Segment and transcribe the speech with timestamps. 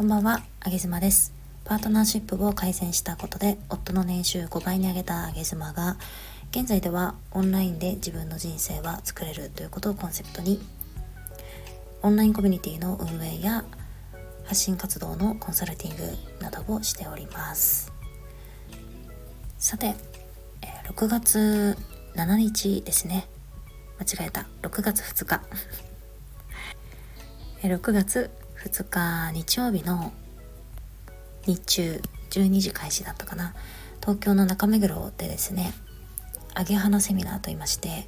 [0.00, 1.34] こんばんは、あげずまです。
[1.62, 5.98] パートナーシップを改善したことで、夫の年収5倍に上げたあげずまが、
[6.52, 10.58] 現在ではオンラインで自分の人生は作れるということをコンセプトに、
[12.00, 13.62] オンラインコミュニティの運営や
[14.44, 17.92] 発信活動のコンサルティングなどをしております。
[19.58, 19.94] さて、
[20.88, 21.76] 6月
[22.14, 23.28] 7日ですね。
[23.98, 24.46] 間違えた。
[24.62, 25.42] 6月2日。
[27.68, 28.30] 6月
[28.64, 30.12] 2日日曜日の
[31.46, 33.54] 日中12時開始だったかな。
[34.00, 35.72] 東京の中目黒でですね
[36.56, 38.06] 揚げ花セミナーと言いまして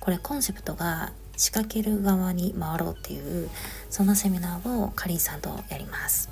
[0.00, 3.50] これコンセプトが仕掛ける側に回ろうっていう
[3.90, 6.30] そんなセミナーをかりんさんとやります。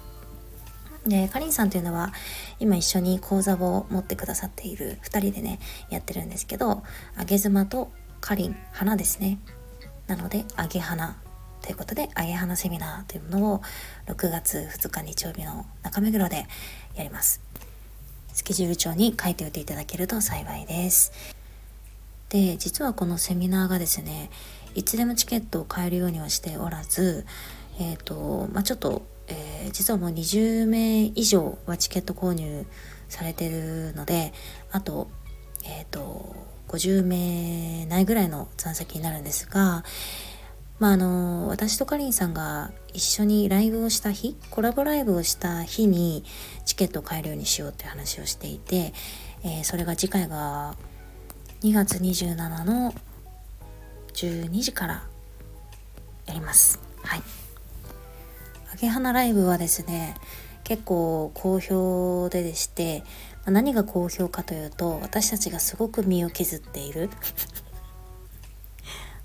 [1.07, 2.13] でかりんさんというのは
[2.61, 5.59] 今一緒に講座を持ってくださっている2人でね
[5.91, 6.85] やってるんですけど
[7.19, 9.39] 揚げ妻とかりん花ですね。
[10.07, 11.16] なので揚げ花
[11.62, 13.63] ということで、あげ花セミナーというものを
[14.07, 16.46] 6月2日日曜日の中目黒で
[16.95, 17.41] やります。
[18.32, 21.13] スケジュール帳に書いておいていただけると幸いです。
[22.30, 24.30] で、実はこのセミナーがですね、
[24.74, 27.27] いつでもチケットを買えるようにはしておらず、
[27.79, 32.66] えっ、ー、と、まあ、ちょっと、えー、実はもう20名以上はチケット購入
[33.09, 34.33] されてるので、
[34.71, 35.10] あと、
[35.65, 36.35] えっ、ー、と、
[36.68, 39.85] 50名ないぐらいの残席になるんですが、
[40.83, 46.24] まああの私とかりんさんが一緒にライブをした日コラボライブをした日に
[46.65, 48.93] チケットを買えるようにしようって話をしていて、
[49.45, 50.74] えー、それが次回が
[51.61, 52.93] 2月27の
[54.13, 55.05] 12時から
[56.27, 56.80] やります。
[57.05, 57.23] はい。
[58.73, 60.17] あげ花ライブはですね
[60.65, 63.05] 結構好評ででして、
[63.46, 67.09] 何が好評かというと私たちがすごく身を削っている。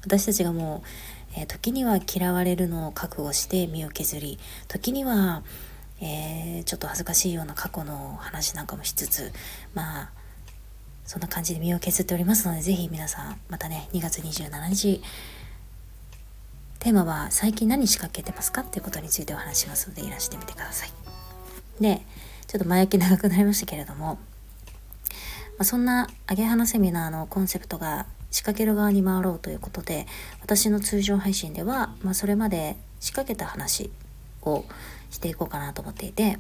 [0.06, 5.44] 私たちがもうえー、時には嫌われるのを覚悟して身を削り時には、
[6.02, 9.32] えー、ちょっと恥ずかしいような過去の話なんかもしつつ
[9.76, 10.10] まあ
[11.06, 15.02] そんな感じで身を削っておりますので是非皆さんまたね2月27日
[16.80, 20.90] テーマは最近何仕掛けてますかっていうことについてお話しますのでいらしてみてください。
[21.80, 22.02] で
[22.48, 24.20] ちょっと前置き長くなりましたけれども、ま
[25.60, 30.06] あ、そんな揚げ花セミナーのコンセプトが仕掛ける側に回ろうということで
[30.42, 33.90] 私の通常配信では、まあ、それまで仕掛けた話
[34.42, 34.66] を
[35.10, 36.40] していこうかなと思っていて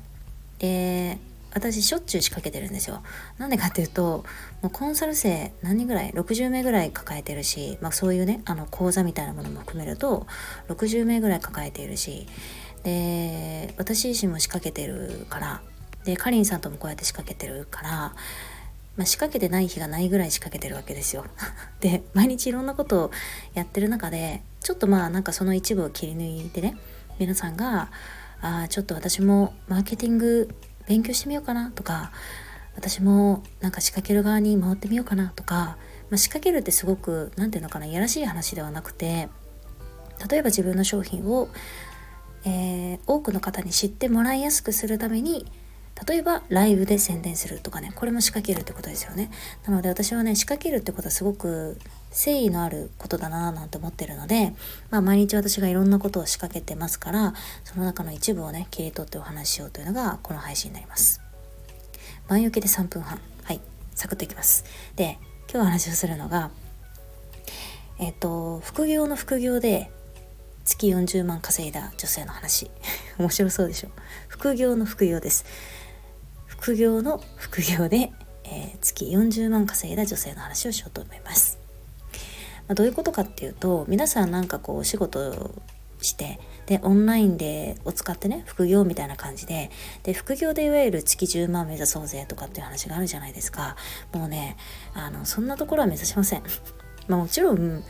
[0.59, 1.17] で
[1.53, 3.01] 私しょっちゅう仕掛けてるんですよ。
[3.37, 4.25] なんでかっていうと
[4.61, 10.27] もうコンサル生何人ぐらい60名ぐらい抱えてるし、まあ、そういうねあの講座みたいなものも含めると
[10.67, 12.27] 60名ぐらい抱えているし
[12.83, 15.61] で私自身も仕掛けてるから
[16.03, 18.15] でかりんさんともこうやって仕掛けてるから
[18.97, 21.25] まあ、仕掛けてない日がないぐらい仕掛けてるわけですよ。
[21.79, 23.11] で毎日いろんなことを
[23.53, 26.75] やってる中でちょっとまあなんかその一部を切り抜いてね
[27.19, 27.91] 皆さんが
[28.41, 30.49] 「ああちょっと私もマーケティング
[30.87, 32.11] 勉強してみようかな」とか
[32.75, 35.77] 「私もなんか仕掛ける側に回ってみようかな」とか、
[36.09, 39.29] まあ、仕掛けるってすごく何て言うのかないやらしい話ではなくて
[40.27, 41.49] 例えば自分の商品を、
[42.45, 45.45] えー、多くの方に知ってもらいやすくするために
[46.05, 49.31] 例えばライブで宣伝するとかねこれも仕掛けるってことですよね。
[49.65, 51.79] なので私はね仕掛けるってことはすごく
[52.11, 54.53] 誠意のあることだなぁなんて思ってるので、
[54.89, 61.21] まあ、毎日私がいろんなことを仕掛けてますからその中の一部をね切り取ってお話ししようというのがこの配信になります。
[62.29, 63.19] 前置きで3分半。
[63.43, 63.61] はい。
[63.95, 64.65] サクッといきます。
[64.95, 65.17] で
[65.51, 66.51] 今日お話をするのが
[67.99, 69.89] えっ、と副業の副業で
[70.65, 72.69] 月40万稼いだ女性の話。
[73.17, 73.89] 面白そうでしょ？
[74.27, 75.45] 副業の副業です。
[76.59, 78.11] 副業の副業で、
[78.43, 81.59] えー、月40万稼いだ女性の話をしようと思います。
[82.67, 85.51] まあ、どういうことかっていうと皆さんなんかこうお仕事
[86.01, 89.71] してでオンラインでを使ってね副業みたいな感じで
[90.03, 93.75] で副業でいわゆる月10万目指そうぜとかっていう話があるじゃないですか。
[94.13, 94.57] もうね
[94.93, 96.43] あのそんなところは目指しません。
[97.07, 97.83] まあもちろん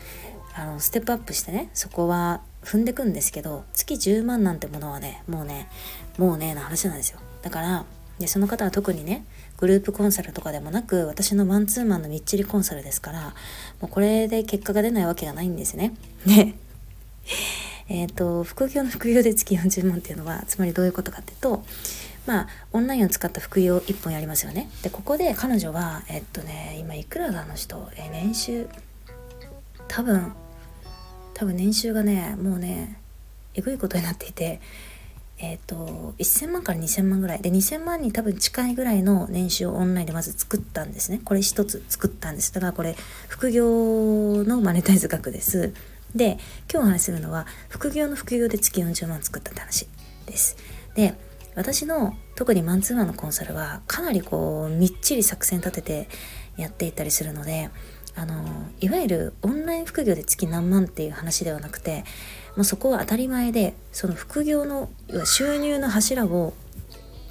[0.54, 5.68] あのステップアップしてねそこは踏んでくんですけど月10万なんてものはねもうね
[6.16, 7.18] もうねな話なんですよ。
[7.42, 7.84] だから
[8.18, 9.24] でその方は特にね
[9.58, 13.34] グループコンサルとかでもなく私のマンツーマンのみっちりコンサルですから
[13.80, 15.94] もうこれで結果が出ないわけがないんですね。
[16.26, 16.54] で
[17.90, 21.64] えっ、と副業の副業で月40万っていうのはつまりどういうことかっていうと
[22.26, 24.68] まあオンラインを使った副業1本やりますよね。
[24.82, 28.68] でここで彼女はえっとね今いくらだあの人、え年収
[29.88, 30.32] 多分
[31.34, 33.00] 多分年収がねもうね
[33.54, 34.60] えぐいことになっていて
[35.38, 37.42] えっ、ー、と1000万から2000万ぐらい。
[37.42, 41.20] で2000万に多分近いぐらいの年収をオンラインでまず作ったんですね。
[41.24, 42.52] これ一つ作ったんです。
[42.52, 42.96] だからこれ
[43.28, 45.72] 副業のマネタイズ額です。
[46.14, 46.38] で
[46.72, 49.86] 今日お話しするのは副業の副業で月40万作ったって話
[50.26, 50.56] です。
[50.94, 51.14] で
[51.54, 56.08] 私の特にマンツーマンのコンサルはかなりこうみっちり作戦立てて
[56.56, 57.70] やっていったりするので
[58.18, 58.42] あの
[58.80, 62.04] いわゆるオンライン副業で月何万っていう話ではなくて
[62.56, 64.90] もうそこは当たり前でその副業の
[65.24, 66.52] 収入の柱を、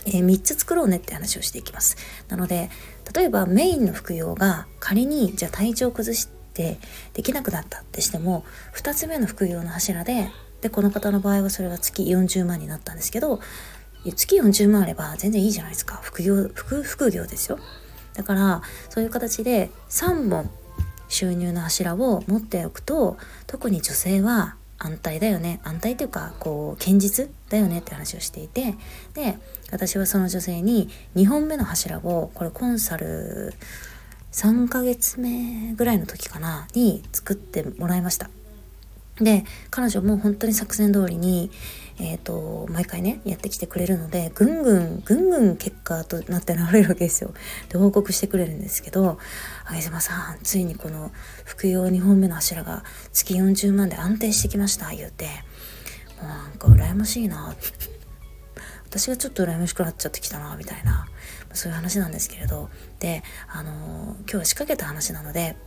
[0.05, 1.97] えー、3つ作ろうねって話をしていきます。
[2.29, 2.69] なので
[3.13, 6.79] 例えばメインの副業が仮にじゃあ体調を崩して
[7.13, 10.29] できなくなったってしても2つ目の副業の柱で
[10.61, 13.41] でこの方の場合はそれが月40万になったんですけど
[14.15, 15.99] 月40万あれば全然いいじゃないですか。
[16.01, 17.59] 副業副副業ですよ。
[18.13, 20.49] だからそういう形で3本
[21.09, 25.59] 収入の柱を持っておくと特に女性は安泰だよね。
[25.63, 28.75] 安泰というかこう堅実だよねって話をしていて。
[29.13, 29.37] で
[29.71, 33.53] 私はその女性に2本目の柱をこれコンサル
[34.31, 38.29] 3ヶ月目ぐらいの時かなに作ってもらいました。
[39.19, 41.49] で彼女も本当に作戦通りに
[41.99, 47.33] えーと、毎回ねやってきてくれるのでぐんぐんぐんぐん結果となって現れるわけですよ。
[47.69, 49.17] で報告してくれるんですけど
[49.71, 51.11] 「上島さんついにこの
[51.43, 52.83] 副業2本目の柱が
[53.13, 55.25] 月40万で安定してきました」言うて
[56.21, 57.55] もうなんか羨ましいな
[58.85, 61.07] 私がちょっと羨ましくなっちゃってきたなみたいな
[61.53, 62.69] そういう話なんですけれど
[62.99, 63.73] であのー、
[64.21, 65.57] 今日は仕掛けた話なので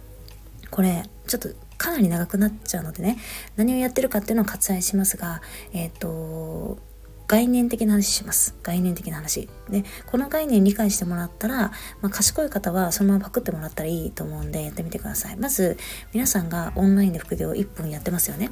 [0.70, 1.49] これちょっと
[1.81, 3.17] かなり長くなっちゃうのでね
[3.56, 5.41] 何をやってるかっていうのを割愛しますが
[5.73, 6.79] えっ、ー、と
[7.27, 11.73] 概念的な話します概念的な話でこの概念理解してもらったら、
[12.03, 15.79] まあ、賢い方はそのままパクってもらったらいいと思うんでやってみてくださいまず
[16.12, 18.50] 皆さんがオンラインで副業1分やってますよね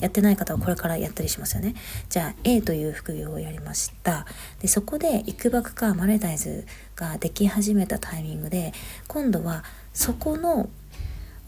[0.00, 1.74] やってない方はこれからやったりしますよね。
[2.08, 4.26] じゃあ A という副業をやりました。
[4.60, 8.72] でそこでいくばくかマネタイズができ始めたタイミングで
[9.08, 10.70] 今度はそこの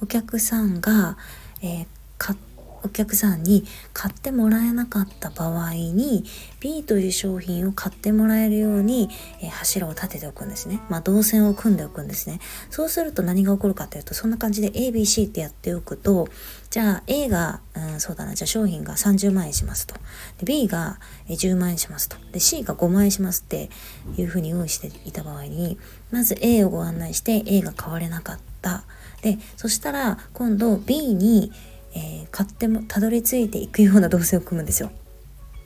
[0.02, 1.16] お客さんが、
[1.62, 1.86] えー、
[2.18, 2.36] 買
[2.82, 6.24] お客さんに買ってもらえなかった場合に
[6.60, 9.10] B という商品を買ってもらえるように、
[9.42, 10.80] え、柱を立てておくんですね。
[10.88, 12.40] まあ動線を組んでおくんですね。
[12.70, 16.28] そうすると何が起こるかというとそんな感じで ABC ってやっておくと
[16.70, 19.94] じゃあ A が、うん、そうだなじゃあ商品が30万円しますと
[20.38, 20.98] で B が
[21.28, 23.70] 10万円しますとで C が5万円しますって
[24.16, 25.78] いうふうに用意していた場合に
[26.10, 28.84] まず A をご案内して A が買われなかった。
[29.22, 31.52] でそしたら今度 B に、
[31.94, 34.90] えー、買ってもたどり着いていくような動線を組むんですよ。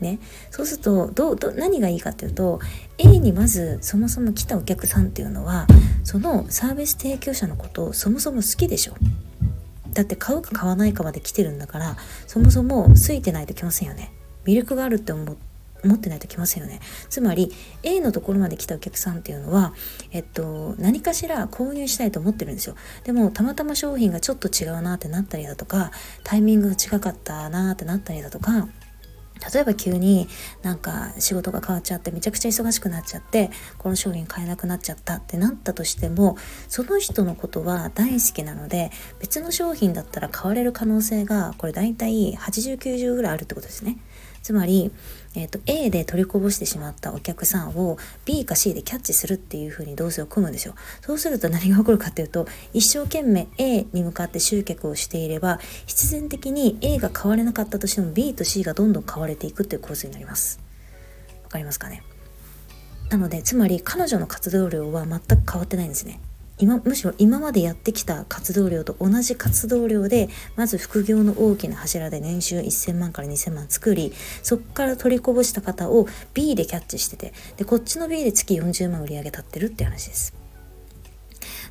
[0.00, 0.18] ね、
[0.50, 2.60] そうするとどど何がいいかっていうと
[2.98, 5.66] A にまずそもそも来たお客さんっていうのは
[6.02, 8.94] そのサービス提供者のことをそもそも好きでしょ。
[9.92, 11.96] だって買うか買わないかまで来てるんだから
[12.26, 14.12] そもそも好いてないと来ませんよね。
[14.44, 15.36] 魅力があるって思
[15.84, 17.52] 持ってないときますよねつまり
[17.82, 19.74] A のところまで来たお客さんっていうのは、
[20.12, 25.90] えっと、何かしら購入したいと思ってるんですよでもたまたま商品がちょっと違うなってなったりだとか
[26.22, 28.68] タイミングが違かったなってなったりだとか
[29.52, 30.28] 例えば急に
[30.62, 36.36] なんか仕事が変わっちゃってめちゃくちゃ忙しくなっちゃってこの商品買えなくなっちゃったってなったとしても
[36.68, 38.90] その人のことは大好きなので
[39.20, 43.98] 別の商品だったら買われる可能性がこれ大体8090ぐらいあるってことですね。
[44.44, 44.92] つまり、
[45.34, 47.96] えーと、A で取りこぼしてしまったお客さんを
[48.26, 50.74] B か C でキャッチするっていう風に動作を組むんですよ。
[51.00, 60.60] そうすると何が起こるかっていうと一生懸命 A に向かって集客をしていれば必然的に A が買われなかったとしても B と C がどんどん買われていくっていう構図になります。
[61.42, 62.02] わかりますかね？
[63.08, 66.20] なのでつまり彼女の活動量は全く変わってないんですね。
[66.58, 80.34] 今むしろ今までやってきた活動量と同じ活動量でまず副業の大きな柱で年収1000万から2000万作りそこから取りこぼした方を B でキャッチしててでこっちの B で月40万売り上げ立ってるって話です。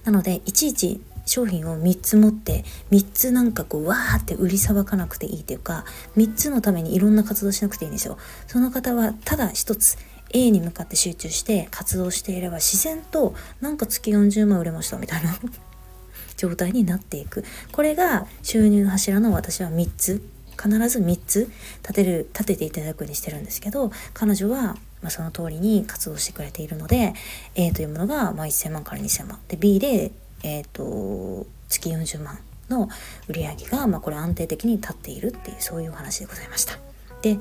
[0.03, 5.85] なのでいちいち商品を3つ持って3つなんかこうわーって売りさばかなくていいっていうか
[6.17, 8.17] 3つのためにいろんな活動しなくていいんですよ。
[8.47, 9.97] その方はただ1つ
[10.33, 15.37] A に向かって集中して活動していれば自然となんか月40万売れましたみたいな
[16.37, 17.45] 状態になっていく。
[17.71, 20.21] これが収入の柱の私は3つ。
[20.55, 21.49] 必ず3つ
[21.81, 27.13] 立てる立てていただくようにしてるんですけど彼女はま、その通りに活動してくれているので
[27.55, 29.39] A というものがまあ1000万から2000万。
[29.47, 30.11] で B で、
[30.43, 32.89] えーと、月40万の
[33.27, 36.79] 売り上げがまあこれ安定的に立っているっていうそういうお話でございました。
[37.21, 37.37] で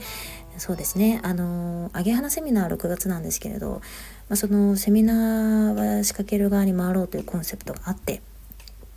[0.59, 3.81] そうですねあの揚げ花セミナー6月なんですけれど、
[4.29, 8.23] まあ、そのセミナーは仕掛ける側に回ろうというコンセプトがあって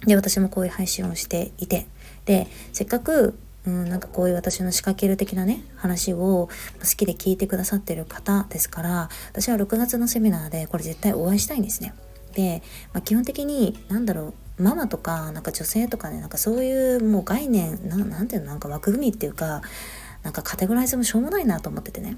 [0.06, 1.88] で私もこういう配信をしていて
[2.26, 6.50] でせっかくうん、なんかこういう私の仕掛ける的なね話を好
[6.96, 11.94] きで聞いてくださってる方ですから私は6月のセミナーでこれ絶対お会いしたいんですね。
[12.36, 12.62] で、
[12.94, 19.62] まあ、基本的に何だろうママとかなんか女性とかねなんかそういうもう概念ななんていうのなんか枠組みっていうか
[20.25, 22.17] なんかカテゴライズもしょうもないなと思っててね。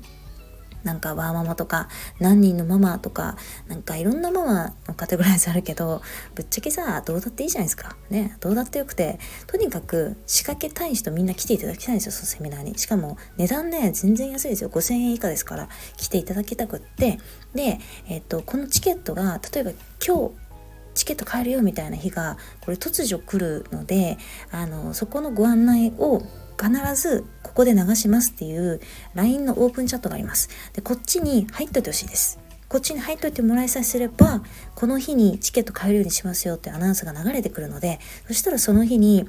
[0.83, 3.35] なんかワーママとか何人のママとか
[3.67, 6.01] なんかいろんなママのカテゴライズあるけど
[6.33, 7.97] ぶっちゃけさどうだっていいじゃないですか。
[8.09, 12.77] ねどうだってよくてとにかく仕掛けたい人みんな来ていただきたいんですよそのセミナーに。
[12.77, 14.69] しかも値段ね全然安いですよ。
[14.69, 17.19] 5000円以下ですから来ていただきたくって。
[17.53, 19.71] で、えっと、このチケットが例えば
[20.05, 20.47] 今日
[20.93, 24.17] チケット買えるよみたいな日がこれ突如来るので
[24.51, 26.21] あのそこのご案内を
[26.59, 27.23] 必ず
[27.57, 28.79] ここで流しますっていう
[29.15, 30.47] LINE のオープンチャットがあります。
[30.73, 32.39] で、こっちに入っといてほしいです。
[32.69, 34.43] こっちに入っといてもらいさえすれば、
[34.75, 39.27] この日にチケット買えるようにしますよってアナウンスが流れてくるので、そしたらその日に、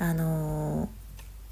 [0.00, 0.88] あのー、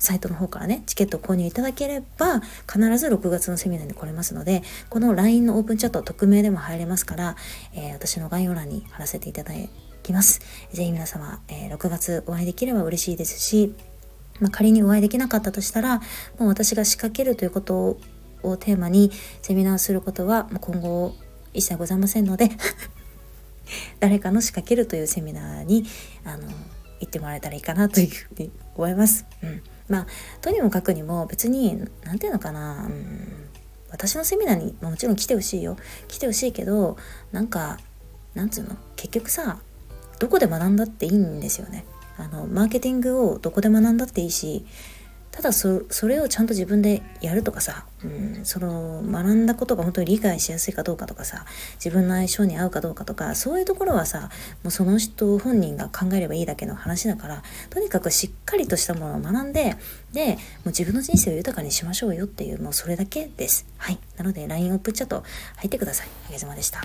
[0.00, 7.36] サイトの方からね、チケットを購入いただければ、必ず6月のセミナーに来れますので、この LINE のオープンチャット匿名でも入れますから、
[7.72, 9.54] えー、私の概要欄に貼らせていただ
[10.02, 10.40] きます。
[10.72, 13.72] ぜひ皆様、えー、6月お会いできれば嬉しいですし、
[14.40, 15.98] まあ、仮にお会いできなかったとしたら
[16.38, 17.98] もう私が仕掛けるということ
[18.42, 19.10] をテーマに
[19.42, 21.14] セミナーすることは今後
[21.52, 22.50] 一切ございませんので
[24.00, 25.86] 誰かの仕掛けるというセミナーに
[26.24, 26.48] あの
[27.00, 29.26] 行ってもらえたらいいかなというふうに思います。
[29.42, 30.06] うん、まあ
[30.40, 33.48] とにもかくにも別に何て言うのかな、うん、
[33.90, 35.76] 私のセミナーにもちろん来てほしいよ
[36.08, 36.96] 来てほしいけど
[37.32, 37.78] なんか
[38.34, 38.76] なんつうの？
[38.96, 39.58] 結局さ
[40.18, 41.84] どこで学んだっていいんですよね。
[42.18, 44.64] あのマーケティングをどこで学んだっていいし
[45.36, 51.44] ただそれをちゃんと自分でやるとかさ、うん、その学んだことが本当に理解しやすいかどうかとかさ
[51.74, 54.30] 自分の相性に合うかどうかとかそういうところはさ
[54.62, 59.76] もうその人本人が考えればいいだけの話だからとにかくしっかりとしたものを学んで
[60.12, 63.66] でもう自分の人生を豊かにしましょうよっていうもうそれだけです。
[63.76, 63.98] はい。
[64.16, 65.22] なので LINE オープンチャット
[65.56, 66.08] 入ってください。
[66.28, 66.80] あげずまでした。